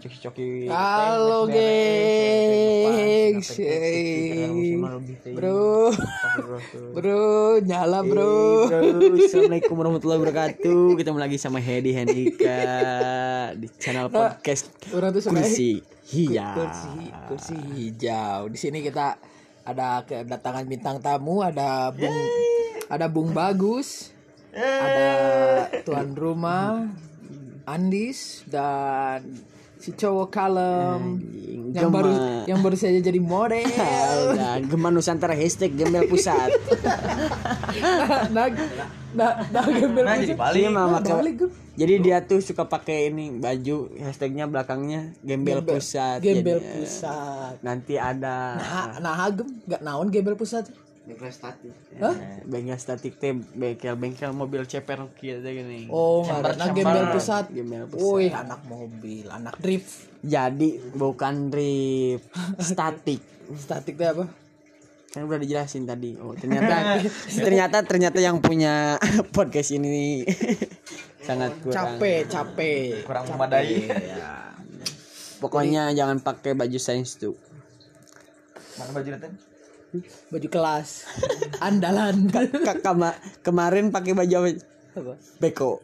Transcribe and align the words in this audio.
coki-coki 0.00 0.64
Halo 0.72 1.44
gengs. 1.52 2.40
Bro. 5.36 5.92
Bro 6.96 7.60
Nyala 7.60 8.00
bro. 8.00 8.64
Assalamualaikum 9.20 9.76
warahmatullahi 9.76 10.20
wabarakatuh. 10.24 10.96
Ketemu 10.96 11.18
lagi 11.20 11.36
sama 11.36 11.60
Hedi 11.60 11.92
Hendika 11.92 12.64
Di 13.60 13.68
channel 13.76 14.08
podcast 14.08 14.72
Orang 14.96 15.12
tuh 15.12 15.20
Kursi 15.28 15.84
Hijau. 16.10 16.56
Kursi, 16.56 17.12
kursi 17.28 17.54
hijau. 17.76 18.48
Di 18.48 18.58
sini 18.58 18.80
kita 18.80 19.20
ada 19.68 20.00
kedatangan 20.08 20.64
bintang 20.64 20.96
tamu 21.04 21.44
Ada 21.44 21.92
Bung 21.92 22.16
Ada 22.88 23.06
Bung 23.12 23.36
Bagus 23.36 24.16
Ada 24.56 25.12
tuan 25.84 26.16
rumah 26.16 26.88
Andis 27.68 28.48
Dan 28.48 29.50
si 29.80 29.96
cowok 29.96 30.28
kalem 30.28 31.16
Anjing, 31.16 31.72
yang 31.72 31.88
baru 31.88 32.12
yang 32.44 32.60
baru 32.60 32.76
saja 32.76 33.00
jadi 33.00 33.16
model 33.16 33.64
Nah, 34.38 34.60
Gema 34.60 34.92
Nusantara 34.92 35.32
hashtag 35.32 35.72
gembel 35.72 36.04
pusat 36.04 36.52
nah, 38.36 38.46
nah, 39.16 39.32
nah, 39.48 39.64
gembel 39.72 40.04
Nah, 40.04 40.20
pusat. 40.20 40.36
jadi 40.36 40.68
Nah, 40.70 41.00
balik, 41.00 41.34
Gem. 41.40 41.50
Jadi 41.80 41.94
dia 42.04 42.20
tuh 42.20 42.44
suka 42.44 42.68
pakai 42.68 43.08
ini 43.08 43.32
baju 43.40 43.88
hashtagnya 43.96 44.44
belakangnya 44.44 45.16
gembel, 45.24 45.64
pusat 45.64 46.20
Gembel 46.20 46.60
Jadi, 46.60 46.76
pusat. 46.76 47.56
Nanti 47.64 47.96
ada 47.96 48.60
Nah, 48.60 48.86
nah 49.00 49.14
hagem 49.16 49.48
nggak 49.64 49.80
naon 49.80 50.12
gembel 50.12 50.36
pusat. 50.36 50.68
Hah? 51.98 52.14
eh, 52.14 52.40
bengkel 52.44 52.78
statik 52.78 53.16
teh 53.16 53.32
bengkel 53.32 53.96
bengkel 53.96 54.30
mobil 54.30 54.62
ceper 54.64 55.08
gitu 55.18 55.40
gini. 55.42 55.88
Oh, 55.90 56.22
chamber. 56.22 56.54
gembel 56.76 57.06
pusat. 57.10 57.44
Gembel 57.50 57.84
pusat. 57.88 58.02
Woi, 58.04 58.26
anak 58.30 58.60
mobil, 58.66 59.26
anak 59.26 59.56
drift. 59.58 60.10
Jadi 60.20 60.78
bukan 60.92 61.48
drift, 61.48 62.28
statik. 62.70 63.20
Statik 63.56 63.96
teh 63.96 64.10
apa? 64.10 64.24
Kan 65.10 65.26
udah 65.26 65.42
dijelasin 65.42 65.90
tadi. 65.90 66.14
Oh, 66.22 66.38
ternyata 66.38 67.02
ternyata 67.46 67.82
ternyata 67.82 68.18
yang 68.22 68.38
punya 68.38 68.94
podcast 69.36 69.74
ini 69.74 70.22
sangat 71.20 71.58
kurang. 71.66 71.98
Capek, 71.98 72.20
capek. 72.30 73.02
Kurang 73.02 73.24
Capek, 73.26 73.34
memadai. 73.34 73.74
ya. 73.90 74.54
Pokoknya 75.40 75.90
jangan 75.96 76.20
pakai 76.20 76.52
baju 76.52 76.78
sains 76.78 77.16
tuh. 77.16 77.34
Mana 78.78 78.92
baju 78.92 79.08
Raten? 79.12 79.49
Baju 80.30 80.48
kelas. 80.48 81.04
Andalan. 81.58 82.30
Kak 82.62 82.78
kama- 82.80 83.18
kemarin 83.42 83.90
pakai 83.90 84.14
baju 84.14 84.34
apa? 84.40 84.50
Apa? 84.90 85.12
Beko. 85.38 85.82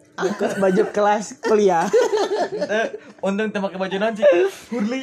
baju 0.57 0.83
kelas 0.91 1.39
kuliah. 1.41 1.87
Eh, 2.47 2.87
untung 3.21 3.51
teu 3.51 3.61
pakai 3.61 3.79
baju 3.79 3.97
nanti. 3.99 4.23
Hurli. 4.71 5.03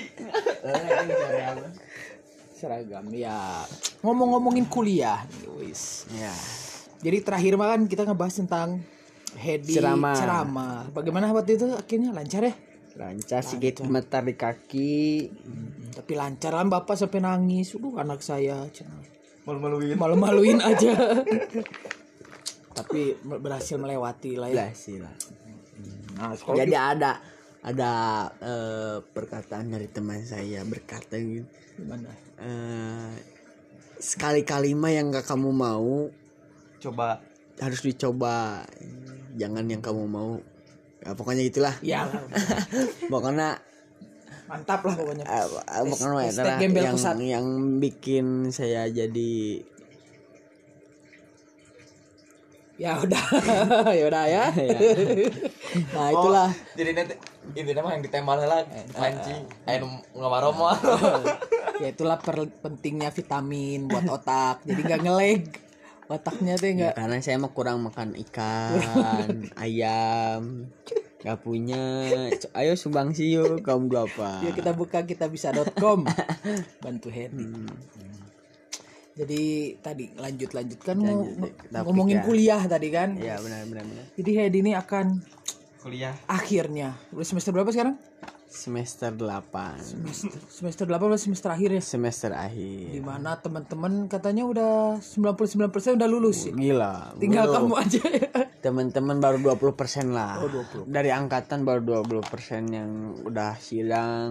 Seragam 2.56 3.06
ya. 3.12 3.68
Ngomong-ngomongin 4.00 4.68
kuliah, 4.68 5.24
wis. 5.60 6.08
Ya. 6.12 6.32
Jadi 7.04 7.20
terakhir 7.20 7.60
mah 7.60 7.76
kan 7.76 7.84
kita 7.84 8.08
ngebahas 8.08 8.40
tentang 8.40 8.80
Hedi 9.36 9.76
Ceramah. 9.76 10.16
ceramah. 10.16 10.80
Bagaimana 10.94 11.34
waktu 11.34 11.60
itu 11.60 11.68
akhirnya 11.74 12.16
lancar 12.16 12.48
ya? 12.48 12.54
Lancar 12.94 13.42
sedikit 13.42 13.86
gemetar 13.86 14.22
di 14.22 14.36
kaki. 14.38 15.30
Tapi 15.98 16.14
lancar 16.14 16.54
kan 16.54 16.70
bapak 16.70 16.96
sampai 16.98 17.22
nangis. 17.22 17.74
Udah 17.74 18.06
anak 18.06 18.22
saya. 18.22 18.70
Malu-maluin. 19.44 19.98
malu-maluin 19.98 20.60
aja. 20.70 20.94
Tapi 22.74 23.18
berhasil 23.22 23.78
melewati 23.78 24.38
lah 24.38 24.50
ya. 24.50 24.56
Lah 24.66 24.72
sih 24.74 24.98
lah. 25.02 25.14
Nah, 26.18 26.38
Jadi 26.38 26.74
ada 26.78 27.18
ada 27.64 27.92
eh, 28.38 28.98
perkataan 29.02 29.74
dari 29.74 29.88
teman 29.90 30.22
saya 30.22 30.62
berkata 30.68 31.18
gitu. 31.18 31.48
gimana? 31.80 32.12
eh, 32.38 33.14
sekali-kali 33.98 34.76
mah 34.78 34.92
yang 34.94 35.10
gak 35.10 35.26
kamu 35.26 35.50
mau 35.50 36.12
Coba 36.84 37.24
harus 37.64 37.80
dicoba. 37.80 38.68
Jangan 39.40 39.66
yang 39.72 39.80
kamu 39.80 40.04
mau. 40.04 40.36
Ya, 41.04 41.12
pokoknya 41.12 41.44
itulah. 41.44 41.76
Ya, 41.84 42.08
Pokoknya 43.12 43.60
mantap 44.48 44.80
lah 44.86 44.96
pokoknya. 44.96 45.24
eh, 45.26 45.46
pokoknya 45.84 46.32
adalah 46.32 46.58
gembel 46.60 46.84
yang 46.84 46.96
pusat. 46.96 47.16
yang 47.20 47.46
bikin 47.80 48.26
saya 48.50 48.88
jadi 48.88 49.64
Ya 52.74 52.98
udah, 52.98 53.24
ya 54.00 54.04
udah 54.10 54.24
ya. 54.26 54.46
Ya. 54.58 54.80
Nah, 55.94 56.08
itulah. 56.10 56.50
Oh, 56.50 56.74
jadi 56.74 56.92
nanti 56.94 57.14
intinya 57.54 57.82
mah 57.86 57.92
yang 57.98 58.04
ditembal 58.04 58.38
lah 58.40 58.62
mancing. 58.94 59.42
Eh 59.66 59.78
nu 59.78 59.88
ngamarom 60.14 60.54
mah. 60.54 60.78
Ya 61.78 61.90
itulah 61.90 62.18
per- 62.18 62.54
pentingnya 62.62 63.10
vitamin 63.10 63.86
buat 63.86 64.06
otak. 64.08 64.62
Jadi 64.66 64.82
nggak 64.84 65.02
ngeleg. 65.02 65.42
Otaknya 66.14 66.54
tuh 66.62 66.70
nggak 66.78 66.94
karena 66.94 67.18
saya 67.26 67.42
mah 67.42 67.50
kurang 67.50 67.82
makan 67.90 68.14
ikan, 68.30 69.50
ayam, 69.66 70.70
gak 71.26 71.42
punya. 71.42 72.06
Ayo 72.54 72.78
sumbang 72.78 73.18
yuk 73.18 73.66
kaum 73.66 73.90
apa? 73.90 74.46
Yuk 74.46 74.54
kita 74.54 74.78
buka 74.78 75.02
kita 75.10 75.26
bisa.com 75.26 76.06
bantu 76.86 77.10
Hedi. 77.10 77.42
Hmm. 77.42 77.66
Jadi 79.14 79.74
tadi 79.82 80.10
lanjut 80.14 80.54
lanjutkan 80.54 80.96
mau 81.02 81.22
Lanjut, 81.26 81.50
topik 81.70 81.82
ngomongin 81.86 82.18
ya. 82.22 82.24
kuliah 82.26 82.62
tadi 82.66 82.88
kan. 82.94 83.10
Iya 83.18 83.42
benar 83.42 83.66
benar 83.66 83.84
benar. 83.86 84.06
Jadi 84.14 84.30
Hedi 84.38 84.58
ini 84.62 84.72
akan 84.78 85.06
Kuliah. 85.82 86.14
akhirnya 86.30 86.94
udah 87.10 87.26
semester 87.26 87.50
berapa 87.54 87.74
sekarang? 87.74 87.98
Semester 88.54 89.10
8 89.10 89.82
Semester, 89.82 90.30
semester 90.46 90.86
8 90.86 91.10
udah 91.10 91.18
semester 91.18 91.50
akhir 91.50 91.70
ya. 91.74 91.82
Semester 91.82 92.32
akhir. 92.38 92.94
Di 92.94 93.02
mana 93.02 93.42
teman-teman 93.42 94.06
katanya 94.06 94.46
udah 94.46 95.02
99% 95.02 95.98
udah 95.98 96.06
lulus 96.06 96.46
ya. 96.46 96.54
Gila. 96.54 97.18
Tinggal 97.18 97.50
bro. 97.50 97.54
kamu 97.58 97.74
aja 97.82 98.02
ya. 98.06 98.30
Teman-teman 98.70 99.18
baru 99.18 99.58
20% 99.58 100.14
lah. 100.14 100.38
Oh, 100.38 100.54
20. 100.86 100.86
Dari 100.86 101.10
angkatan 101.10 101.66
baru 101.66 102.06
20% 102.06 102.70
yang 102.70 103.18
udah 103.26 103.58
sidang 103.58 104.30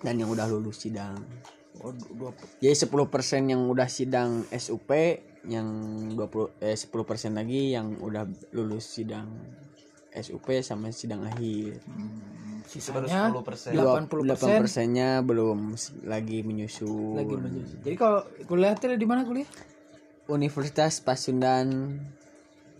dan 0.00 0.14
yang 0.16 0.32
udah 0.32 0.48
lulus 0.48 0.80
sidang. 0.80 1.20
Oh, 1.84 1.92
20. 1.92 2.64
Jadi 2.64 2.88
10% 2.88 3.52
yang 3.52 3.68
udah 3.68 3.88
sidang 3.92 4.48
SUP, 4.48 4.88
yang 5.44 5.68
20 6.16 6.56
eh 6.64 6.72
10% 6.72 7.36
lagi 7.36 7.76
yang 7.76 8.00
udah 8.00 8.24
lulus 8.56 8.96
sidang 8.96 9.28
SUP 10.14 10.46
sama 10.62 10.94
sidang 10.94 11.26
akhir. 11.26 11.82
Sisanya 12.64 13.28
10%. 13.34 13.74
80% 13.74 14.38
80%-nya 14.38 15.20
belum 15.20 15.74
lagi 16.06 16.40
menyusul. 16.46 17.18
lagi 17.18 17.34
menyusun. 17.34 17.78
Jadi 17.82 17.96
kalau 17.98 18.22
kuliah 18.46 18.72
tuh 18.78 18.94
di 18.94 19.06
mana 19.06 19.26
kuliah? 19.26 19.46
Universitas 20.30 21.04
Pasundan 21.04 22.00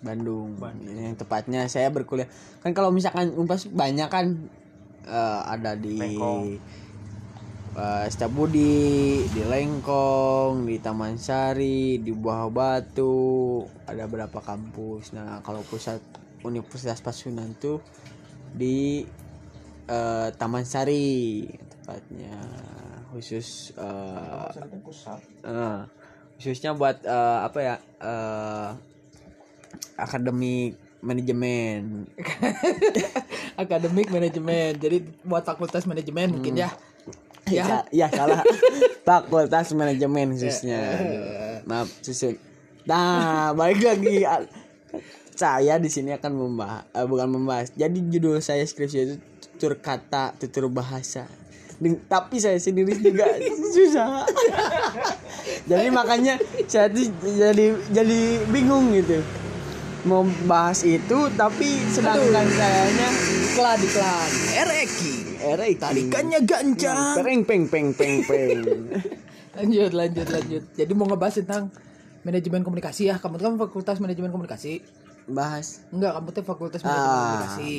Bandung. 0.00 0.56
Yang 0.84 1.20
tepatnya 1.20 1.68
saya 1.68 1.92
berkuliah. 1.92 2.30
Kan 2.64 2.72
kalau 2.72 2.88
misalkan 2.88 3.34
Unpas 3.36 3.68
banyak 3.68 4.08
kan 4.08 4.48
eh, 5.04 5.40
ada 5.44 5.76
di 5.76 6.00
Lengkong. 6.00 6.56
eh, 7.76 8.06
Setiabudi, 8.08 9.26
di 9.28 9.42
Lengkong, 9.44 10.64
di 10.64 10.80
Taman 10.80 11.20
Sari, 11.20 12.00
di 12.00 12.12
Buah 12.14 12.48
Batu, 12.48 13.64
ada 13.84 14.08
berapa 14.08 14.38
kampus. 14.40 15.12
Nah, 15.12 15.44
kalau 15.44 15.60
pusat 15.66 16.00
Universitas 16.44 17.00
Pasundan 17.00 17.56
tuh 17.56 17.80
di 18.54 19.02
eh, 19.88 20.28
Taman 20.36 20.64
Sari 20.68 21.48
tepatnya. 21.48 22.38
Khusus 23.10 23.70
pusat. 24.82 25.22
Eh, 25.46 25.80
khususnya 26.38 26.74
buat 26.74 27.02
eh, 27.02 27.38
apa 27.46 27.58
ya 27.58 27.76
eh 28.02 28.70
akademik 29.98 30.76
manajemen. 31.04 32.08
Akademik 33.62 34.10
manajemen. 34.10 34.74
Jadi 34.78 35.04
buat 35.22 35.46
fakultas 35.46 35.86
manajemen 35.86 36.34
mungkin 36.38 36.58
ya. 36.58 36.70
ya. 37.46 37.86
Ya 37.94 38.10
salah. 38.10 38.42
Fakultas 39.06 39.70
manajemen 39.76 40.34
khususnya. 40.34 40.98
Maaf 41.68 41.92
susun 42.02 42.34
nah 42.84 43.56
balik 43.56 43.80
lagi 43.80 44.28
saya 45.34 45.76
di 45.82 45.90
sini 45.90 46.14
akan 46.14 46.32
membahas 46.32 46.86
eh, 46.94 47.06
bukan 47.06 47.28
membahas 47.28 47.74
jadi 47.74 47.98
judul 47.98 48.38
saya 48.38 48.62
skripsi 48.62 48.98
itu 49.02 49.14
tutur 49.42 49.76
kata 49.78 50.34
tutur 50.38 50.70
bahasa 50.70 51.26
Di- 51.74 51.98
tapi 52.06 52.38
saya 52.38 52.54
sendiri 52.56 52.94
juga 52.96 53.26
susah 53.74 54.22
jadi 55.70 55.90
makanya 55.90 56.38
saya 56.70 56.86
tuh 56.88 57.10
jadi 57.22 57.74
jadi 57.90 58.18
bingung 58.48 58.94
gitu 58.94 59.18
mau 60.04 60.22
bahas 60.44 60.84
itu 60.84 61.18
tapi 61.34 61.80
sedangkan 61.88 62.44
sayanya 62.44 63.08
Iklan 63.54 63.78
iklan. 63.86 64.30
Ereki. 64.66 65.14
Erik 65.38 65.78
Tarikannya 65.78 66.42
gancang. 66.42 67.22
peng 67.22 67.46
peng 67.46 67.64
peng 67.70 67.94
peng 67.94 68.26
peng 68.26 68.66
Lanjut 69.62 69.94
lanjut 69.94 70.26
lanjut. 70.26 70.62
Jadi 70.74 70.92
mau 70.98 71.06
ngebahas 71.06 71.38
tentang 71.38 71.70
manajemen 72.26 72.66
komunikasi 72.66 73.14
ya. 73.14 73.22
Kamu 73.22 73.38
kan 73.38 73.54
fakultas 73.54 74.02
manajemen 74.02 74.34
komunikasi. 74.34 74.82
Bahas. 75.28 75.84
Enggak, 75.88 76.20
kamu 76.20 76.28
tuh 76.32 76.44
fakultas 76.44 76.80
ah 76.84 76.90
komunikasi. 76.90 77.74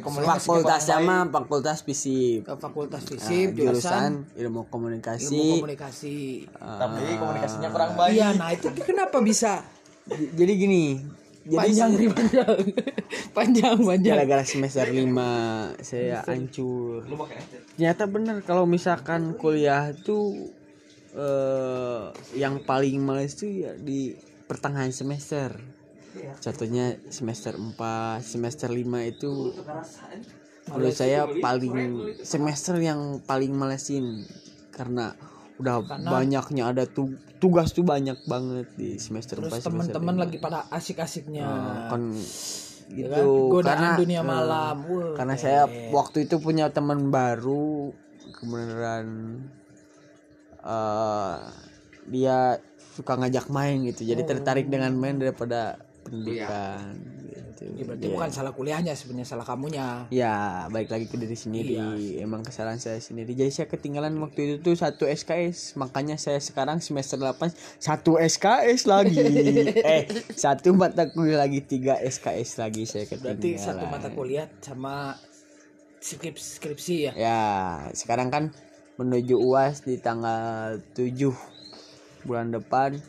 Komunikasi. 0.00 0.44
Fakultas 0.44 0.80
sama 0.84 1.16
fakultas 1.28 1.78
fisip. 1.80 2.44
Ke 2.44 2.54
fakultas 2.60 3.02
Ah, 3.04 3.08
fisip, 3.08 3.48
jurusan 3.56 3.80
jurusan 3.80 4.10
ilmu 4.36 4.60
ilmu 4.64 4.70
komunikasi. 4.72 5.60
Komunikasi. 5.60 6.16
Tapi 6.56 7.02
komunikasinya 7.16 7.68
kurang 7.72 7.92
baik. 7.96 8.14
Iya, 8.16 8.28
nah 8.36 8.48
itu 8.52 8.68
kenapa 8.84 9.18
bisa? 9.24 9.64
Jadi 10.08 10.52
gini 10.60 10.84
jadi 11.44 11.60
panjang 11.60 11.90
nih 11.92 12.08
panjang. 12.08 12.56
panjang 13.36 13.76
panjang. 13.84 14.16
gara-gara 14.16 14.44
semester 14.48 14.88
5 14.88 15.84
saya 15.84 16.24
hancur. 16.24 17.04
Ternyata 17.76 18.04
bener 18.08 18.36
kalau 18.48 18.64
misalkan 18.64 19.36
kuliah 19.36 19.92
tuh 19.92 20.48
eh 21.14 22.04
yang 22.34 22.64
paling 22.64 22.98
males 22.98 23.36
tuh 23.36 23.46
ya 23.46 23.76
di 23.76 24.16
pertengahan 24.48 24.90
semester 24.90 25.52
contohnya 26.14 26.94
semester 27.10 27.54
4 27.56 28.22
semester 28.22 28.68
5 28.70 29.10
itu 29.10 29.32
menurut 30.70 30.96
saya 30.96 31.28
paling 31.28 31.76
semester 32.24 32.74
yang 32.80 33.20
paling 33.20 33.52
malesin 33.52 34.24
karena 34.72 35.12
udah 35.54 35.86
banyaknya 35.86 36.74
ada 36.74 36.84
tu- 36.88 37.14
tugas 37.38 37.70
tuh 37.70 37.86
banyak 37.86 38.18
banget 38.26 38.66
di 38.74 38.98
semester 38.98 39.38
Terus 39.38 39.54
4 39.54 39.62
semester 39.62 39.70
teman-teman 40.00 40.14
5. 40.18 40.22
lagi 40.26 40.36
pada 40.42 40.58
asik-asiknya. 40.72 41.46
kan 41.92 42.02
Ya 42.84 43.06
gitu 43.06 43.08
kan? 43.14 43.24
Godaan 43.48 43.78
karena 43.78 43.90
dunia 43.96 44.20
eh, 44.20 44.26
malam. 44.26 44.76
Wah, 44.84 45.14
karena 45.14 45.34
eh. 45.36 45.40
saya 45.40 45.60
waktu 45.94 46.26
itu 46.26 46.36
punya 46.42 46.68
teman 46.74 47.08
baru 47.08 47.94
kebenaran 48.34 49.06
eh 50.64 51.38
dia 52.04 52.60
suka 52.96 53.16
ngajak 53.16 53.48
main 53.48 53.84
gitu 53.84 54.04
jadi 54.04 54.22
tertarik 54.24 54.68
dengan 54.68 54.92
main 54.96 55.16
daripada 55.16 55.80
pendidikan 56.04 56.94
gitu 57.00 57.64
Ya, 57.64 57.86
berarti 57.86 58.04
Iya. 58.04 58.12
bukan 58.12 58.30
salah 58.30 58.52
kuliahnya 58.52 58.92
sebenarnya 58.92 59.24
salah 59.26 59.42
kamunya. 59.42 60.04
ya 60.08 60.34
baik 60.68 60.90
lagi 60.90 61.06
ke 61.06 61.16
diri 61.16 61.32
sendiri 61.32 61.78
Iya. 61.78 62.20
emang 62.20 62.42
kesalahan 62.42 62.76
saya 62.76 62.98
sendiri 62.98 63.32
jadi 63.32 63.48
saya 63.48 63.66
ketinggalan 63.66 64.12
waktu 64.18 64.40
itu 64.44 64.54
tuh 64.60 64.74
satu 64.74 65.06
SKS 65.06 65.74
makanya 65.74 66.14
saya 66.14 66.36
sekarang 66.38 66.78
semester 66.78 67.16
8 67.16 67.48
satu 67.78 68.18
SKS 68.18 68.84
lagi 68.84 69.16
eh 69.96 70.04
satu 70.30 70.74
mata 70.74 71.08
kuliah 71.08 71.40
lagi 71.40 71.62
tiga 71.62 71.96
SKS 71.96 72.58
lagi 72.58 72.84
saya 72.84 73.06
ketinggalan 73.06 73.38
Berarti 73.38 73.50
satu 73.56 73.84
mata 73.86 74.08
kuliah 74.10 74.46
sama 74.60 75.16
skrip 75.98 76.36
skripsi 76.36 76.96
ya. 77.00 77.12
Ya, 77.16 77.40
sekarang 77.92 78.28
kan 78.28 78.44
menuju 78.94 79.34
UAS 79.34 79.80
di 79.80 79.96
tanggal 79.96 80.78
7 80.92 81.32
bulan 82.22 82.52
depan. 82.52 83.00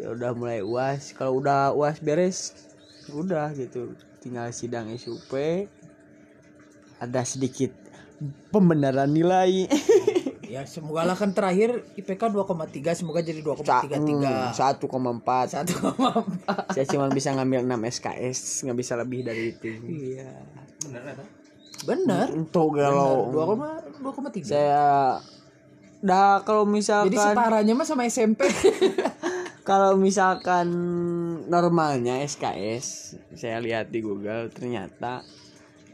Saya 0.00 0.16
udah 0.16 0.32
mulai 0.32 0.64
UAS. 0.64 1.12
Kalau 1.12 1.44
udah 1.44 1.76
UAS 1.76 2.00
beres, 2.00 2.56
udah 3.12 3.52
gitu. 3.52 3.92
Tinggal 4.24 4.48
sidang 4.48 4.88
SUP. 4.96 5.28
Ada 6.96 7.20
sedikit 7.28 7.68
pembenaran 8.48 9.12
nilai. 9.12 9.68
Ya 10.50 10.66
semoga 10.66 11.06
lah 11.06 11.14
kan 11.14 11.30
terakhir 11.30 11.86
IPK 11.94 12.34
2,3 12.34 12.98
semoga 12.98 13.22
jadi 13.22 13.38
2,33. 13.38 14.50
1,4. 14.50 14.82
1,4. 14.82 16.74
Saya 16.74 16.86
cuma 16.90 17.06
bisa 17.06 17.30
ngambil 17.38 17.70
6 17.70 17.94
SKS, 18.02 18.66
nggak 18.66 18.78
bisa 18.82 18.98
lebih 18.98 19.30
dari 19.30 19.54
itu. 19.54 19.70
Iya. 19.70 20.42
Bener 20.82 21.02
ya? 21.06 21.14
Bener. 21.86 22.26
Untuk 22.34 22.82
kalau 22.82 23.30
2,3. 23.30 24.42
saya 24.42 25.22
dah 26.02 26.42
kalau 26.42 26.66
Jadi 26.66 26.74
misalkan 26.82 27.14
separahnya 27.14 27.78
mah 27.78 27.86
sama 27.86 28.10
SMP. 28.10 28.50
Kalau 29.70 29.94
misalkan 29.94 30.66
normalnya 31.46 32.18
SKS, 32.26 33.14
saya 33.38 33.62
lihat 33.62 33.94
di 33.94 34.02
Google 34.02 34.50
ternyata 34.50 35.22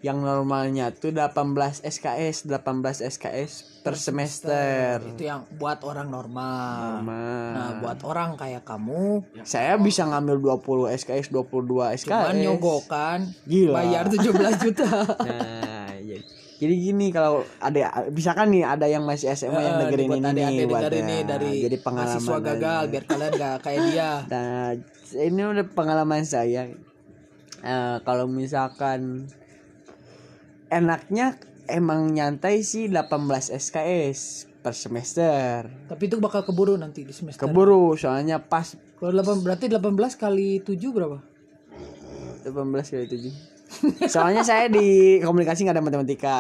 yang 0.00 0.24
normalnya 0.24 0.96
tuh 0.96 1.12
18 1.12 1.84
SKS, 1.84 2.48
18 2.48 3.04
SKS 3.04 3.84
per 3.84 4.00
semester. 4.00 5.04
Itu 5.04 5.28
yang 5.28 5.44
buat 5.60 5.84
orang 5.84 6.08
normal. 6.08 7.04
Normal. 7.04 7.52
Nah, 7.52 7.70
buat 7.84 8.00
orang 8.08 8.40
kayak 8.40 8.64
kamu 8.64 9.20
Saya 9.44 9.76
bisa 9.76 10.08
ngambil 10.08 10.56
20 10.64 10.96
SKS, 10.96 11.28
22 11.28 12.00
SKS. 12.00 12.08
cuman 12.08 12.36
nyogokan 12.40 13.18
Gila. 13.44 13.76
bayar 13.76 14.04
17 14.08 14.64
juta. 14.64 14.88
Nah, 15.26 15.75
jadi, 16.56 16.74
gini 16.76 17.06
kalau 17.12 17.44
ada 17.60 18.08
bisa 18.08 18.32
kan 18.32 18.48
nih 18.48 18.64
ada 18.64 18.88
yang 18.88 19.04
masih 19.04 19.28
SMA 19.36 19.60
yang 19.60 19.76
dengerin 19.86 20.10
ini 20.16 20.30
nih 20.32 20.66
buat 20.66 20.88
dengerin 20.88 21.04
ya, 21.04 21.08
nih 21.08 21.20
dari 21.28 21.52
jadi 21.68 21.76
pengalaman 21.84 22.16
mahasiswa 22.16 22.38
gagal 22.40 22.80
aja. 22.80 22.90
biar 22.90 23.04
kalian 23.04 23.32
gak 23.36 23.56
kayak 23.60 23.80
dia. 23.92 24.10
Nah, 24.32 24.72
ini 25.16 25.40
udah 25.44 25.66
pengalaman 25.70 26.24
saya. 26.24 26.72
Eh, 27.60 27.96
kalau 28.04 28.26
misalkan 28.26 29.28
enaknya 30.72 31.36
emang 31.68 32.10
nyantai 32.14 32.62
sih 32.62 32.88
18 32.88 33.52
SKS 33.52 34.50
per 34.62 34.74
semester. 34.74 35.70
Tapi 35.86 36.02
itu 36.10 36.18
bakal 36.18 36.42
keburu 36.42 36.74
nanti 36.74 37.06
di 37.06 37.14
semester. 37.14 37.46
Keburu 37.46 37.94
soalnya 37.94 38.42
pas 38.42 38.74
Kalau 38.96 39.12
8 39.12 39.44
berarti 39.44 39.68
18 39.68 40.16
kali 40.16 40.64
7 40.64 40.72
berapa? 40.88 41.20
18 42.48 42.92
kali 42.96 43.06
7. 43.06 43.55
Soalnya 44.06 44.42
saya 44.42 44.66
di 44.66 45.18
komunikasi 45.18 45.62
nggak 45.62 45.76
ada 45.76 45.84
matematika. 45.84 46.36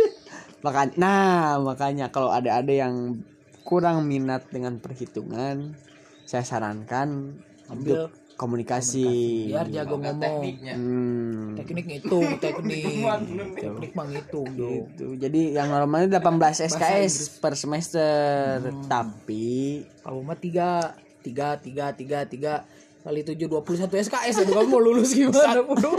Makan, 0.64 0.96
nah 0.96 1.60
makanya 1.60 2.08
kalau 2.08 2.32
ada 2.32 2.56
ada 2.56 2.72
yang 2.72 3.20
kurang 3.60 4.04
minat 4.04 4.48
dengan 4.48 4.76
perhitungan, 4.76 5.76
saya 6.24 6.40
sarankan 6.40 7.36
Ambil 7.68 8.08
untuk 8.08 8.16
komunikasi. 8.34 9.04
biar 9.46 9.68
jago 9.68 10.00
ngomong. 10.00 10.40
Tekniknya. 10.40 10.74
Hmm. 10.74 11.52
Teknik 11.54 11.84
ngitung, 11.86 12.28
teknik. 12.40 12.80
teknik 13.60 13.92
mah 13.92 14.06
ngitung 14.08 14.48
dong. 14.56 14.72
gitu. 14.88 15.06
Jadi 15.14 15.52
yang 15.52 15.68
normalnya 15.68 16.16
18 16.16 16.32
SKS 16.66 17.14
per 17.38 17.54
semester, 17.54 18.64
Hmm. 18.64 18.88
tapi 18.88 19.84
Kamu 20.00 20.20
mah 20.24 20.36
3 20.36 20.96
3 21.20 21.60
3 21.60 21.92
3 21.92 22.24
3 22.24 23.04
kali 23.04 23.20
7 23.22 23.36
21 23.36 24.00
SKS 24.00 24.34
itu 24.40 24.50
kamu 24.50 24.64
mau 24.66 24.80
lulus 24.80 25.12
gimana, 25.12 25.60
Bro? 25.60 25.92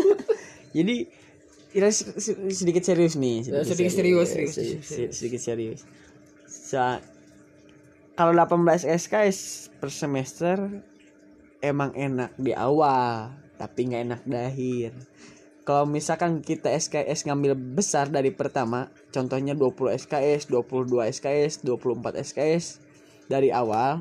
Jadi 0.75 1.07
kita 1.75 1.91
sedikit 2.51 2.83
serius 2.87 3.19
nih, 3.19 3.51
Ya, 3.51 3.63
sedikit 3.67 3.91
serius, 3.91 4.31
serius, 4.31 4.51
sedikit, 4.55 4.83
serius. 4.83 5.13
sedikit 5.15 5.41
serius. 5.43 5.79
Sa- 6.47 7.03
kalau 8.15 8.31
18 8.31 8.87
SKS 8.87 9.67
per 9.75 9.91
semester 9.91 10.55
emang 11.59 11.91
enak 11.91 12.31
di 12.39 12.55
awal, 12.55 13.35
tapi 13.59 13.91
nggak 13.91 14.03
enak 14.07 14.21
di 14.23 14.35
akhir. 14.39 14.91
Kalau 15.67 15.83
misalkan 15.83 16.39
kita 16.39 16.71
SKS 16.71 17.27
ngambil 17.27 17.57
besar 17.57 18.07
dari 18.07 18.31
pertama, 18.31 18.87
contohnya 19.11 19.51
20 19.51 19.91
SKS, 19.99 20.47
22 20.47 21.11
SKS, 21.11 21.65
24 21.65 22.15
SKS 22.23 22.79
dari 23.27 23.51
awal, 23.51 23.99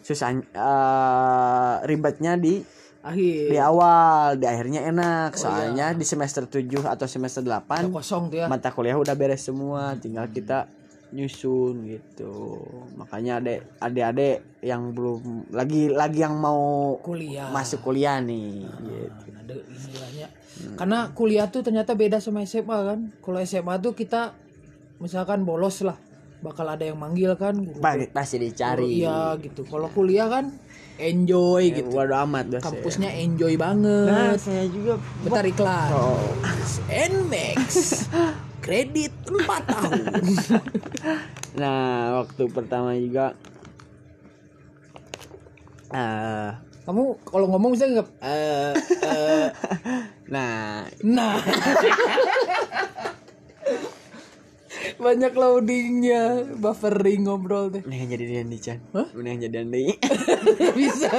susah 0.00 0.32
eh, 0.40 1.74
ribetnya 1.84 2.40
di 2.40 2.64
Akhir 3.02 3.50
di 3.50 3.58
awal, 3.58 4.38
di 4.38 4.46
akhirnya 4.46 4.86
enak. 4.86 5.34
Soalnya 5.34 5.90
di 5.90 6.06
semester 6.06 6.46
7 6.46 6.86
atau 6.86 7.06
semester 7.10 7.42
8 7.42 7.90
udah 7.90 7.94
kosong 7.98 8.30
tuh 8.30 8.38
ya. 8.42 8.46
mata 8.46 8.70
kuliah 8.70 8.94
udah 8.94 9.14
beres 9.18 9.42
semua, 9.42 9.98
tinggal 9.98 10.30
kita 10.30 10.70
nyusun 11.12 11.82
gitu. 11.90 12.62
Makanya 12.96 13.42
adek 13.42 13.58
adik-adik 13.82 14.38
yang 14.64 14.94
belum 14.94 15.50
lagi 15.52 15.90
lagi 15.90 16.22
yang 16.22 16.38
mau 16.38 16.94
Kuliah. 17.02 17.50
masuk 17.50 17.82
kuliah 17.82 18.22
nih 18.22 18.62
gitu. 18.62 19.26
ada 19.34 19.54
istilahnya 19.66 20.26
karena 20.78 21.10
kuliah 21.10 21.50
tuh 21.50 21.66
ternyata 21.66 21.98
beda 21.98 22.22
sama 22.22 22.46
SMA 22.46 22.78
kan 22.86 23.00
kalau 23.18 23.42
SMA 23.42 23.74
tuh 23.82 23.92
kita 23.98 24.32
misalkan 25.02 25.42
bolos 25.42 25.82
lah 25.82 25.98
bakal 26.42 26.66
ada 26.66 26.82
yang 26.82 26.98
manggil 26.98 27.32
kan 27.38 27.54
Pasti 28.12 28.36
guru, 28.36 28.44
dicari. 28.50 28.86
iya 29.00 29.38
gitu. 29.38 29.62
Kalau 29.64 29.86
kuliah 29.88 30.26
kan 30.26 30.50
enjoy 30.98 31.70
gitu. 31.72 31.88
Waduh 31.94 32.26
amat 32.26 32.58
dosen. 32.58 32.62
kampusnya 32.66 33.10
enjoy 33.14 33.54
Nah, 33.56 33.72
banget 33.72 34.38
saya 34.42 34.64
juga 34.68 34.98
bentar 35.22 35.44
iklan. 35.46 35.90
Oh, 35.94 36.18
Nmax 36.90 37.70
kredit 38.60 39.12
4 39.26 39.70
tahun. 39.70 40.02
Nah, 41.52 42.24
waktu 42.24 42.48
pertama 42.48 42.96
juga 42.96 43.36
eh 45.92 46.48
kamu 46.82 47.02
kalau 47.28 47.46
ngomong 47.52 47.76
bisa 47.76 47.84
nggak 47.86 48.08
eh 48.24 48.72
eh, 49.04 49.46
nah, 50.34 50.82
nah 51.04 51.36
banyak 54.98 55.32
loadingnya. 55.32 56.52
Buffering 56.58 57.28
ngobrol 57.28 57.72
deh. 57.72 57.82
Ini 57.84 57.94
yang 58.04 58.10
jadi 58.12 58.24
Dendi 58.40 58.58
Chan. 58.58 58.78
Hah? 58.92 59.08
Ini 59.12 59.28
yang 59.32 59.40
jadi 59.46 59.54
Dendi. 59.62 59.84
bisa. 60.78 61.10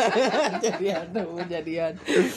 Jadian 0.59 1.05
tuh 1.13 1.41
jadian. 1.45 1.93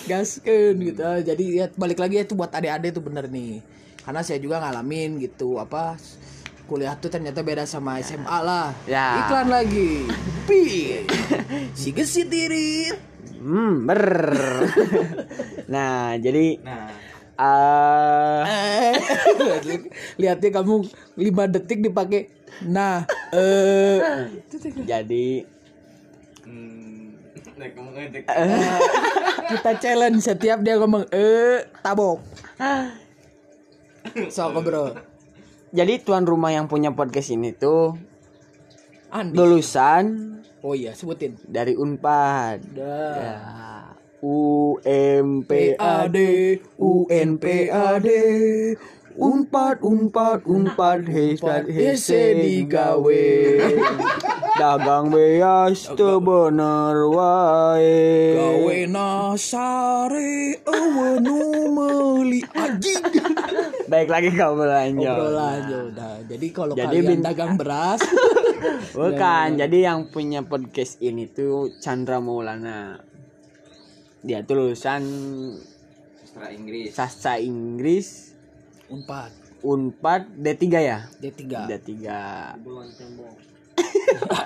Gaskeun 0.07 0.77
gitu. 0.81 1.03
Jadi 1.03 1.45
ya 1.59 1.67
balik 1.75 1.99
lagi 2.01 2.23
itu 2.23 2.35
buat 2.37 2.53
adik-adik 2.53 2.97
tuh 2.97 3.05
bener 3.05 3.29
nih. 3.29 3.61
Karena 4.05 4.21
saya 4.23 4.39
juga 4.39 4.63
ngalamin 4.63 5.19
gitu 5.19 5.59
apa 5.59 5.99
kuliah 6.67 6.99
tuh 6.99 7.11
ternyata 7.11 7.47
beda 7.47 7.63
sama 7.63 8.03
SMA 8.03 8.39
lah. 8.43 8.75
Ya. 8.91 9.27
iklan 9.27 9.49
lagi. 9.51 10.07
Pi. 10.47 10.63
Si 11.75 11.95
gesit 11.95 12.31
irit 12.31 13.17
Hmm, 13.37 13.87
ber. 13.87 14.03
nah, 15.73 16.19
jadi 16.19 16.59
Nah, 16.67 16.91
eh 17.37 18.97
Lihatnya 20.21 20.51
kamu 20.51 20.75
5 21.17 21.55
detik 21.55 21.85
dipakai 21.85 22.33
nah 22.65 23.05
eh 23.37 24.33
jadi 24.89 25.45
hmm, 26.49 27.13
ngedek. 27.61 28.25
kita 29.53 29.71
challenge 29.77 30.25
setiap 30.25 30.65
dia 30.65 30.81
ngomong 30.81 31.05
eh 31.13 31.69
tabok. 31.85 32.25
Sok 34.33 34.65
bro. 34.65 34.97
jadi 35.77 36.01
tuan 36.01 36.25
rumah 36.25 36.49
yang 36.49 36.65
punya 36.65 36.89
podcast 36.97 37.29
ini 37.29 37.53
tuh 37.53 38.01
Andi. 39.13 39.37
lulusan 39.37 40.37
Oh 40.67 40.75
iya, 40.75 40.91
sebutin. 40.99 41.39
dari 41.47 41.79
Unpad. 41.79 42.59
Ya. 42.75 43.39
UMPAD 44.23 46.17
UNPAD 46.77 48.07
Unpad 49.17 49.81
Unpad 49.81 50.45
Unpad. 50.45 51.09
Hesad 51.09 51.65
Hese 51.73 52.37
digawe 52.37 53.25
Dagang 54.57 55.09
beas 55.09 55.89
bener 55.97 56.97
wae. 57.13 58.37
Gawe 58.37 58.79
nasare 58.89 60.61
awenu 60.65 61.73
meuli 61.73 62.41
anjing. 62.57 63.05
Baik 63.89 64.09
lagi 64.09 64.33
kau 64.33 64.57
belanja. 64.57 65.13
Obrolan 65.13 65.61
ya 65.69 65.81
udah. 65.93 66.15
Jadi 66.25 66.47
kalau 66.53 66.73
Jadi 66.73 66.89
kalian 67.01 67.09
bin- 67.09 67.25
dagang 67.25 67.55
beras, 67.61 68.01
Bukan, 68.97 69.49
jadi 69.61 69.79
yang 69.93 70.09
punya 70.09 70.41
podcast 70.45 70.99
ini 71.05 71.29
tuh 71.29 71.77
Chandra 71.81 72.21
Maulana. 72.21 73.06
Dia 74.27 74.43
tuh 74.43 74.59
lulusan 74.59 75.03
Sastra 76.19 76.51
Inggris. 76.51 76.91
sastra 76.91 77.35
Inggris 77.39 78.35
Unpad 78.91 79.31
Unpad 79.63 80.23
D3 80.35 80.63
ya? 80.83 80.99
D3. 81.23 81.43
D3. 81.71 81.91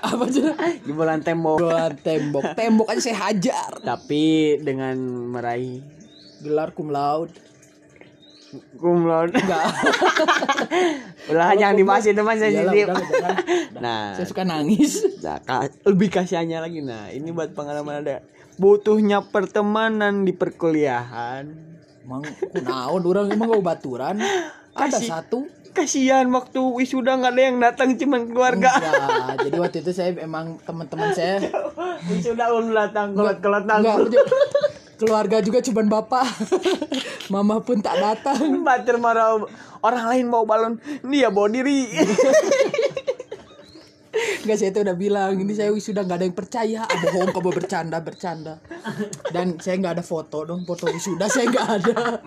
Apa 0.00 0.22
aja? 0.26 0.54
Jebolan 0.87 1.20
tembok. 1.20 1.56
Bola 1.64 1.92
tembok. 1.92 2.44
Tembok 2.56 2.88
aja 2.88 3.00
saya 3.00 3.18
hajar. 3.28 3.80
Tapi 3.84 4.56
dengan 4.62 4.96
meraih 5.28 5.82
Gelar 6.40 6.72
cum 6.72 6.88
laude. 6.88 7.37
Laude. 8.80 9.33
Enggak. 9.37 9.64
Udah 11.26 11.54
jangan 11.54 11.76
dibahas 11.76 12.04
itu 12.04 12.21
mas 12.21 12.38
sensitif. 12.38 12.87
udah, 12.87 12.99
jangan. 12.99 13.37
Nah, 13.80 14.12
Saya 14.12 14.26
suka 14.26 14.42
nangis. 14.42 15.00
nah, 15.21 15.40
ka- 15.40 15.73
lebih 15.85 16.11
kasihannya 16.11 16.59
lagi. 16.61 16.80
Nah, 16.80 17.09
ini 17.09 17.30
buat 17.30 17.54
pengalaman 17.54 18.04
ada. 18.04 18.21
Butuhnya 18.57 19.25
pertemanan 19.25 20.23
di 20.23 20.33
perkuliahan. 20.33 21.49
Emang 22.00 22.21
kunaon 22.50 23.02
orang 23.02 23.26
emang 23.30 23.49
gak 23.50 23.64
baturan. 23.64 24.16
Ada 24.71 24.88
Kasih. 24.92 25.09
satu. 25.09 25.38
Kasihan 25.71 26.26
waktu 26.28 26.59
wisuda 26.59 27.14
nggak 27.14 27.30
ada 27.30 27.42
yang 27.47 27.57
datang 27.57 27.95
cuman 27.95 28.26
keluarga. 28.26 28.75
Enggak, 28.75 29.47
jadi 29.47 29.57
waktu 29.57 29.76
itu 29.80 29.90
saya 29.95 30.11
emang 30.19 30.59
teman-teman 30.61 31.14
saya 31.14 31.38
wisuda 32.11 32.50
ulun 32.50 32.75
datang 32.75 33.14
kelot-kelot 33.14 33.64
enggak 33.64 33.97
keluarga 35.00 35.40
juga 35.40 35.64
cuman 35.64 35.88
bapak. 35.88 36.28
Mama 37.33 37.64
pun 37.64 37.80
tak 37.80 37.97
datang. 37.97 38.37
Batir 38.69 39.00
marah 39.00 39.40
orang 39.80 40.04
lain 40.12 40.28
mau 40.28 40.45
balon, 40.45 40.76
dia 41.00 41.33
bawa 41.33 41.49
diri. 41.49 41.88
Enggak 44.40 44.57
saya 44.59 44.75
itu 44.75 44.80
udah 44.83 44.97
bilang 44.99 45.38
ini 45.38 45.54
saya 45.54 45.71
wisuda 45.71 46.02
nggak 46.04 46.19
ada 46.19 46.26
yang 46.26 46.37
percaya. 46.37 46.80
Ah, 46.83 46.99
bohong 46.99 47.30
kamu 47.30 47.50
bercanda 47.54 47.97
bercanda. 48.02 48.59
Dan 49.30 49.57
saya 49.62 49.78
nggak 49.78 49.95
ada 50.00 50.04
foto 50.04 50.45
dong 50.45 50.66
foto 50.66 50.90
wisuda 50.90 51.30
saya 51.30 51.47
nggak 51.49 51.69
ada. 51.80 52.19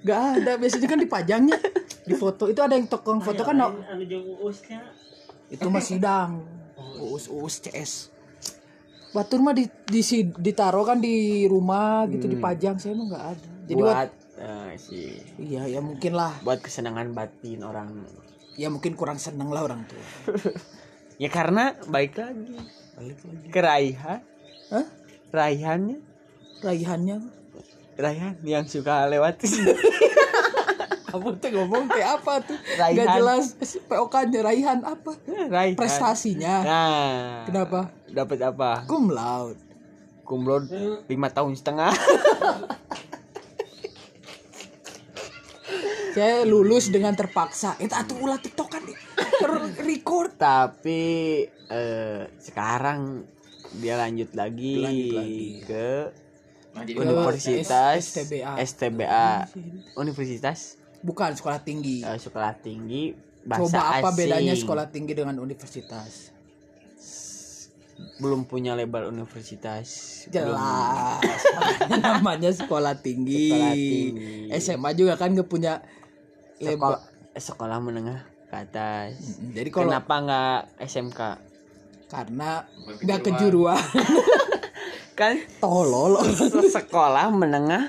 Nggak 0.00 0.22
ada 0.38 0.52
biasanya 0.56 0.86
kan 0.86 1.00
dipajangnya 1.02 1.58
di 2.06 2.14
foto 2.16 2.48
itu 2.48 2.60
ada 2.62 2.78
yang 2.78 2.86
tokong 2.88 3.20
foto 3.20 3.42
kan 3.44 3.54
no- 3.58 3.74
itu 5.50 5.66
mah 5.66 5.82
sidang 5.82 6.46
uus 6.98 7.26
uus 7.26 7.58
CS 7.58 8.10
batur 9.10 9.42
mah 9.42 9.54
di, 9.54 9.66
di 9.90 10.00
si- 10.06 10.30
ditaruh 10.30 10.86
kan 10.86 10.98
di 11.02 11.44
rumah 11.50 12.06
gitu 12.06 12.30
dipajang 12.30 12.78
saya 12.78 12.94
mah 12.94 13.06
nggak 13.10 13.24
ada 13.34 13.48
jadi 13.66 13.80
buat 13.82 13.90
buat 13.90 14.10
eh, 14.38 14.70
sih 14.78 15.10
iya 15.38 15.66
ya 15.66 15.80
mungkin 15.82 16.12
lah 16.14 16.38
buat 16.46 16.62
kesenangan 16.62 17.10
batin 17.10 17.60
orang. 17.66 18.06
ya 18.54 18.70
mungkin 18.70 18.94
kurang 18.94 19.18
seneng 19.18 19.50
lah 19.50 19.66
orang 19.66 19.82
tua 19.86 20.04
Ya 21.20 21.28
karena 21.28 21.76
baik 21.84 22.16
lagi. 22.16 22.48
balik 22.96 23.20
lagi 23.28 23.46
Keraihan, 23.52 24.24
Hah? 24.72 24.86
raihannya, 25.28 26.00
raihannya 26.64 27.16
raihan 28.00 28.40
yang 28.40 28.64
suka 28.64 29.04
lewat. 29.04 29.44
kamu 31.10 31.28
tuh 31.36 31.50
ngomong 31.52 31.84
kayak 31.86 32.10
apa 32.16 32.32
tuh 32.40 32.58
Raihan. 32.72 32.94
nggak 32.96 33.08
jelas 33.16 33.44
POK 33.82 34.14
nya 34.26 34.40
raihan 34.40 34.78
apa 34.80 35.10
raihan. 35.48 35.74
prestasinya 35.74 36.54
Nah. 36.62 37.44
kenapa 37.44 37.80
Dapat 38.06 38.38
apa? 38.44 38.70
cum 38.84 39.08
laude 39.08 39.58
Kumlot 40.22 40.70
lima 41.06 41.26
tahun 41.26 41.54
setengah. 41.54 41.90
saya 46.10 46.42
lulus 46.42 46.86
dengan 46.86 47.14
terpaksa 47.14 47.78
itu 47.78 47.90
atuh 47.90 48.18
ulah 48.18 48.38
tiktokan 48.38 48.82
record 49.80 50.34
Tapi 50.34 51.02
eh, 51.46 52.22
sekarang 52.36 53.22
dia 53.72 53.94
lanjut 53.96 54.34
lagi, 54.34 54.74
Lanjut 54.76 55.14
lagi. 55.14 55.46
ke 55.62 55.90
Nah, 56.70 56.86
jadi 56.86 57.02
Universitas 57.02 57.98
STBA. 58.04 58.54
STBA. 58.60 59.30
Universitas 59.96 60.78
bukan 61.00 61.32
sekolah 61.32 61.60
tinggi 61.60 62.02
eh, 62.02 62.16
Sekolah 62.16 62.52
Tinggi 62.56 63.12
Bahasa 63.40 63.72
coba 63.72 63.80
apa 63.96 64.08
Asing. 64.12 64.18
bedanya 64.18 64.54
sekolah 64.54 64.86
tinggi 64.88 65.12
dengan 65.16 65.40
universitas 65.40 66.32
Belum 68.16 68.48
punya 68.48 68.72
label 68.72 69.12
universitas. 69.12 70.24
Belum- 70.32 70.56
jelas 70.56 71.20
namanya 72.00 72.48
sekolah 72.48 72.96
tinggi. 72.96 73.52
Sekolah 73.52 73.76
tinggi. 73.76 74.32
SMA 74.56 74.90
juga 74.96 75.20
kan 75.20 75.36
nggak 75.36 75.44
punya 75.44 75.84
label 76.56 76.96
Sekolah, 76.96 77.00
sekolah 77.36 77.78
menengah 77.80 78.20
ke 78.48 78.56
atas. 78.56 79.40
Jadi 79.52 79.68
kalau 79.68 79.92
Kenapa 79.92 80.14
nggak 80.16 80.60
SMK? 80.80 81.20
karena 82.10 82.66
nggak 82.98 83.20
kejuruan 83.22 83.78
Kan 85.18 85.38
tolol 85.62 86.18
sekolah 86.66 87.30
menengah 87.30 87.86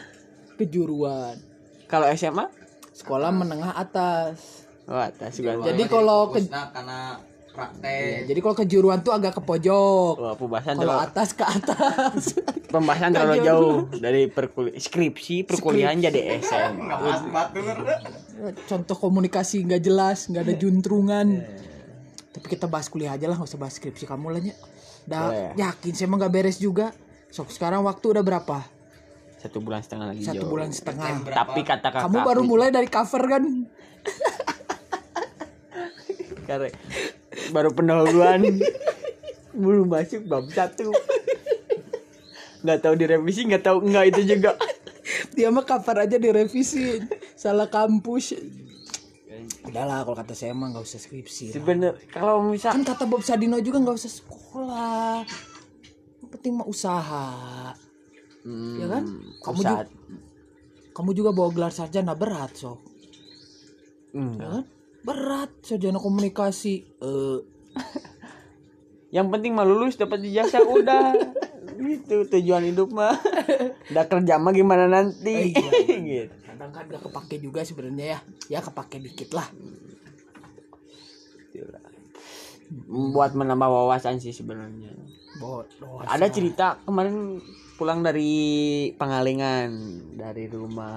kejuruan 0.61 1.41
kalau 1.89 2.05
SMA 2.13 2.45
sekolah 3.01 3.29
menengah 3.29 3.73
atas. 3.73 4.65
Oh 4.85 4.97
atas 4.97 5.35
juga. 5.35 5.57
Jadi 5.63 5.83
kalau 5.85 6.29
ke- 6.29 6.45
fokusnya 6.45 6.61
karena 6.71 6.99
Ya, 7.51 7.67
praktek. 7.67 8.31
jadi 8.31 8.39
kalau 8.39 8.55
kejuruan 8.55 8.99
tuh 9.03 9.11
agak 9.11 9.35
ke 9.35 9.41
pojok. 9.43 10.15
Wah, 10.15 10.35
pembahasan 10.39 10.79
kalau 10.79 10.87
terlalu, 10.87 11.03
atas 11.03 11.29
ke 11.35 11.43
atas. 11.43 12.21
Pembahasan 12.73 13.11
terlalu 13.11 13.37
jauh 13.43 13.75
dari 13.91 14.31
perkul 14.31 14.71
skripsi 14.71 15.43
perkuliahan 15.43 15.99
jadi 15.99 16.39
batur. 17.27 17.75
contoh 18.63 18.95
komunikasi 18.95 19.67
nggak 19.67 19.83
jelas 19.83 20.31
nggak 20.31 20.47
ada 20.47 20.55
juntrungan. 20.55 21.27
Tapi 22.31 22.47
kita 22.47 22.71
bahas 22.71 22.87
kuliah 22.87 23.11
aja 23.11 23.27
lah 23.27 23.35
nggak 23.35 23.51
usah 23.51 23.59
bahas 23.59 23.75
skripsi 23.75 24.07
kamu 24.07 24.31
lah 24.31 24.39
nya 24.39 24.55
dah 25.03 25.51
yakin 25.51 25.91
saya 25.91 26.07
emang 26.07 26.23
nggak 26.23 26.31
beres 26.31 26.55
juga. 26.55 26.95
Sok 27.27 27.51
sekarang 27.51 27.83
waktu 27.83 28.15
udah 28.15 28.23
berapa 28.23 28.63
Satu 29.41 29.57
bulan 29.57 29.81
setengah 29.81 30.13
lagi 30.13 30.21
satu 30.21 30.37
jauh. 30.37 30.51
bulan 30.53 30.69
setengah. 30.69 31.25
Tapi 31.25 31.65
kata 31.65 31.89
kakak 31.89 32.05
kamu 32.05 32.17
baru 32.21 32.41
mulai 32.45 32.69
dari 32.69 32.85
cover 32.85 33.25
kan? 33.25 33.43
Karena 36.47 36.69
baru 37.49 37.73
pendahuluan. 37.73 38.45
Belum 39.65 39.89
masuk 39.89 40.29
bab 40.29 40.45
satu. 40.53 40.93
Nggak 42.61 42.79
tahu 42.85 42.93
direvisi 42.93 43.49
nggak 43.49 43.65
tahu 43.65 43.81
enggak 43.81 44.13
itu 44.13 44.37
juga. 44.37 44.53
Dia 45.35 45.49
mah 45.49 45.65
cover 45.65 46.05
aja 46.05 46.21
direvisi. 46.21 47.01
Salah 47.33 47.65
kampus. 47.65 48.37
Udahlah 49.65 50.05
kalau 50.05 50.17
kata 50.21 50.37
saya 50.37 50.53
emang 50.53 50.77
nggak 50.77 50.85
usah 50.85 51.01
skripsi 51.01 51.49
lah. 51.49 51.53
sebener 51.57 51.93
kalau 52.13 52.45
misal 52.45 52.77
kan 52.77 52.85
kata 52.85 53.09
Bob 53.09 53.25
Sadino 53.25 53.57
juga 53.57 53.81
nggak 53.81 53.97
usah 53.97 54.11
sekolah. 54.21 55.25
Yang 56.21 56.29
penting 56.29 56.53
mah 56.61 56.67
usaha 56.69 57.25
hmm, 58.45 58.75
ya 58.79 58.87
kan? 58.89 59.03
Kamu 59.41 59.59
juga, 59.61 59.83
kamu 60.91 61.09
juga 61.15 61.29
bawa 61.33 61.49
gelar 61.53 61.73
sarjana 61.73 62.13
berat 62.13 62.51
so. 62.57 62.81
Hmm. 64.11 64.35
ya 64.37 64.47
kan? 64.59 64.63
Berat 65.01 65.51
sarjana 65.65 65.97
komunikasi. 65.97 66.75
Eh. 67.01 67.39
Yang 69.15 69.27
penting 69.27 69.51
mah 69.51 69.67
lulus 69.67 69.99
dapat 69.99 70.23
ijazah 70.23 70.63
udah. 70.63 71.15
Gitu 71.81 72.27
tujuan 72.29 72.67
hidup 72.67 72.93
mah. 72.93 73.15
Udah 73.91 74.05
kerja 74.07 74.37
mah 74.37 74.53
gimana 74.53 74.85
nanti? 74.87 75.55
Gitu. 76.11 76.33
Kadang 76.45 76.71
kan 76.71 76.85
gak 76.87 77.01
kepake 77.03 77.41
juga 77.41 77.65
sebenarnya 77.65 78.17
ya. 78.17 78.19
Ya 78.47 78.59
kepake 78.61 79.01
dikit 79.01 79.33
lah. 79.35 79.47
Buat 82.87 83.35
menambah 83.35 83.67
wawasan 83.67 84.23
sih 84.23 84.31
sebenarnya 84.31 84.95
Bodoh. 85.41 85.99
ada 86.01 86.27
cerita 86.27 86.77
kemarin 86.79 87.41
pulang 87.75 87.99
dari 87.99 88.31
Pangalengan 88.93 89.69
dari 90.13 90.45
rumah 90.47 90.93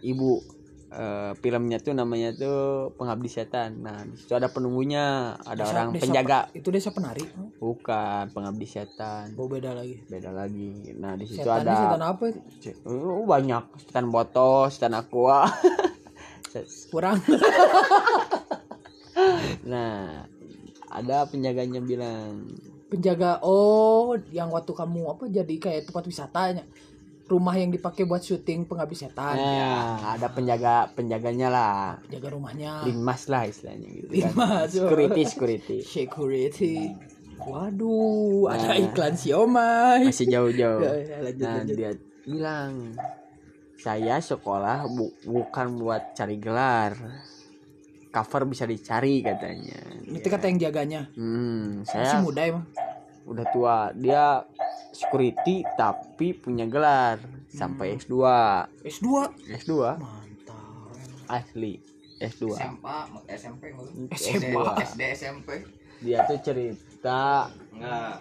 ibu 0.00 0.40
Eh, 0.86 1.34
filmnya 1.34 1.82
tuh 1.82 1.90
namanya 1.90 2.30
tuh 2.30 2.54
pengabdi 2.94 3.26
setan 3.26 3.82
nah 3.82 3.98
di 4.00 4.14
situ 4.14 4.30
ada 4.30 4.46
penunggunya 4.46 5.34
ada 5.42 5.58
Desa- 5.58 5.74
orang 5.74 5.88
desa- 5.90 6.02
penjaga 6.06 6.38
Itu 6.54 6.70
desa 6.70 6.94
penari. 6.94 7.26
bukan 7.58 8.30
pengabdi 8.30 8.62
setan 8.64 9.34
Oh 9.34 9.50
beda 9.50 9.74
lagi. 9.74 10.06
beda 10.06 10.30
lagi 10.30 10.94
nah 10.94 11.18
di 11.18 11.26
situ 11.26 11.42
Setannya 11.42 11.66
ada 11.66 11.74
setan 11.74 12.02
apa? 12.04 12.24
itu? 12.30 12.70
Oh, 12.86 13.26
banyak 13.26 13.64
setan 13.80 14.06
botol 14.08 14.70
setan 14.70 14.94
aqua 14.94 15.50
Kurang. 16.94 17.18
nah 19.64 20.22
ada 20.88 21.26
penjaganya 21.26 21.80
bilang 21.80 22.46
Penjaga 22.94 23.42
oh 23.42 24.14
yang 24.30 24.48
waktu 24.48 24.70
kamu 24.70 25.00
apa 25.10 25.24
jadi 25.26 25.54
kayak 25.56 25.82
tempat 25.84 26.04
wisatanya. 26.04 26.64
Rumah 27.24 27.56
yang 27.56 27.70
dipakai 27.70 28.04
buat 28.04 28.20
syuting 28.20 28.64
pengabdi 28.64 28.94
setan. 28.94 29.34
nah 29.34 30.12
ada 30.12 30.28
penjaga 30.28 30.92
penjaganya 30.92 31.48
lah 31.48 31.96
Jaga 32.06 32.28
rumahnya. 32.30 32.84
linmas 32.84 33.26
lah 33.26 33.42
istilahnya 33.44 33.88
gitu 33.90 34.12
kan. 34.12 34.30
Linmas, 34.30 34.70
oh. 34.70 34.86
security 34.86 35.22
security 35.24 35.78
Security. 35.96 36.76
Waduh, 37.34 38.46
ada 38.46 38.76
iklan 38.76 39.16
siomay. 39.16 40.06
masih 40.06 40.28
jauh-jauh 40.28 40.84
Ya, 40.86 40.92
ya, 40.94 41.16
lanjut, 41.20 41.42
nah 41.42 41.54
lanjut. 41.58 41.76
dia 41.76 41.90
bilang 42.22 42.72
saya 43.74 44.16
sekolah 44.18 44.86
bu- 44.86 45.16
bukan 45.24 45.76
buat 45.76 46.14
cari 46.14 46.36
gelar 46.36 46.94
cover 48.06 48.46
bisa 48.46 48.64
dicari 48.64 49.18
katanya 49.20 49.80
Itu 50.06 50.28
kata 50.28 50.46
yang 50.46 50.60
jaganya. 50.60 51.02
hmm, 51.10 51.82
Masih 51.82 52.04
saya 52.04 52.20
muda 52.20 52.42
emang. 52.44 52.64
Udah 53.24 53.46
tua. 53.52 53.76
Dia 53.96 54.44
security 54.92 55.64
tapi 55.76 56.36
punya 56.36 56.68
gelar. 56.68 57.18
Sampai 57.50 57.94
S2 57.98 58.14
S2. 58.82 59.08
S2 59.62 59.72
Mantap. 59.96 61.30
asli. 61.30 61.78
S2 62.18 62.56
SMA 62.56 62.98
SMP 63.26 63.62
SMA. 64.16 64.62
SD 64.86 65.00
SMP 65.18 65.48
dia 66.04 66.20
tuh 66.28 66.38
cerita 66.44 67.48
enggak 67.72 68.12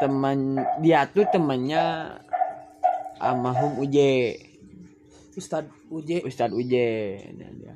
teman 0.00 0.38
dia 0.80 1.04
tuh 1.04 1.26
temannya 1.28 2.16
almarhum 3.20 3.76
UJ 3.82 3.98
Ustad 5.36 5.68
UJ. 5.88 6.26
Ustadz 6.26 6.56
UJ 6.56 6.74
Nah, 7.38 7.50
dia 7.54 7.74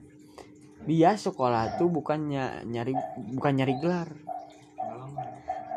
dia. 0.84 1.10
Sekolah 1.16 1.80
tuh 1.80 1.88
bukannya 1.88 2.66
nyari 2.68 2.92
bukan 3.36 3.52
nyari 3.56 3.74
gelar 3.80 4.08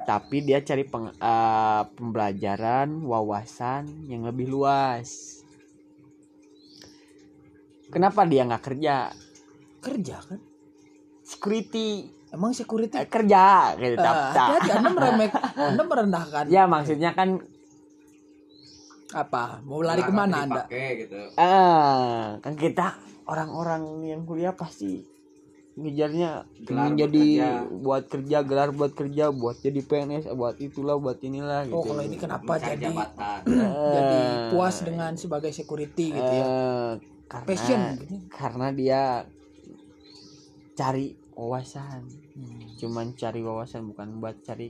tapi 0.07 0.39
dia 0.39 0.63
cari 0.63 0.87
peng- 0.87 1.11
eh, 1.11 1.83
pembelajaran 1.99 3.03
wawasan 3.03 4.07
yang 4.07 4.23
lebih 4.23 4.47
luas. 4.47 5.43
Kenapa 7.91 8.23
dia 8.23 8.47
nggak 8.47 8.63
kerja? 8.63 9.11
Kerja 9.83 10.17
kan? 10.23 10.39
security. 11.27 12.07
Emang 12.31 12.55
security? 12.55 12.95
Eh, 12.95 13.07
kerja 13.07 13.75
gitu 13.75 13.99
hati-hati 13.99 14.69
Anda 14.71 14.89
meremek 14.95 15.31
Anda 15.75 15.83
merendahkan. 15.83 16.43
Ya 16.47 16.63
maksudnya 16.67 17.11
kan 17.11 17.43
apa? 19.11 19.63
Mau 19.63 19.83
lari 19.83 20.03
ke 20.03 20.11
mana 20.11 20.47
Anda? 20.47 20.63
Dipakai 20.67 20.87
gitu. 21.03 21.19
Eh 21.35 22.23
kan 22.39 22.53
kita 22.55 22.95
orang-orang 23.27 24.07
yang 24.07 24.23
kuliah 24.23 24.55
pasti 24.55 25.03
ngejarnya 25.77 26.29
Gelar 26.57 26.89
buat 26.89 26.97
jadi 26.97 27.25
kerja. 27.29 27.47
buat 27.77 28.03
kerja 28.07 28.37
gelar 28.41 28.69
buat 28.71 28.91
kerja 28.91 29.25
buat 29.29 29.57
jadi 29.57 29.79
PNS 29.79 30.25
buat 30.33 30.57
itulah 30.57 30.97
buat 30.97 31.21
inilah 31.21 31.63
gitu 31.63 31.77
oh 31.77 31.83
kalau 31.85 32.01
ini 32.01 32.17
kenapa 32.17 32.49
Mencari 32.49 32.65
jadi 32.73 32.85
jabatan 32.89 33.39
jadi 33.95 34.17
Eh, 34.17 34.49
puas 34.49 34.75
dengan 34.81 35.11
sebagai 35.13 35.51
security 35.51 36.05
gitu 36.11 36.33
ya 36.33 36.43
eh, 36.43 36.91
karena 37.25 37.45
Passion 37.45 37.81
gitu. 37.95 38.15
karena 38.27 38.67
dia 38.71 39.01
cari 40.73 41.07
wawasan 41.31 42.05
Hmm. 42.33 42.69
cuman 42.75 43.13
cari 43.13 43.41
wawasan 43.41 43.85
bukan 43.87 44.17
buat 44.17 44.37
cari 44.39 44.69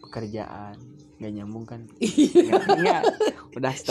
pekerjaan 0.00 0.72
nggak 1.14 1.32
nyambung 1.32 1.64
kan 1.64 1.84
Iya. 2.00 2.56
Nggak, 2.74 3.02
udah 3.52 3.70
stop 3.70 3.82